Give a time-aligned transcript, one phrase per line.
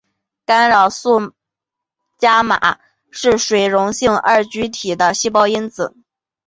[0.47, 1.33] 干扰素
[2.17, 2.79] 伽玛
[3.11, 5.95] 是水溶性二聚体的细胞因子。